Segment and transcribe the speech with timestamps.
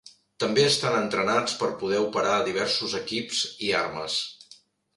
[0.43, 4.21] També estan entrenats per poder operar diversos equips i armes.